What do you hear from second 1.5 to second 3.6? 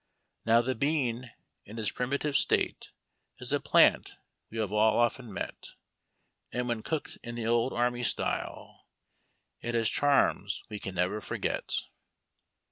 in its primitive state, Is a